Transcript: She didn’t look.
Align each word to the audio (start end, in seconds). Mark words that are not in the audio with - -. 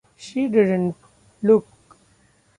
She 0.15 0.47
didn’t 0.47 0.95
look. 1.43 1.67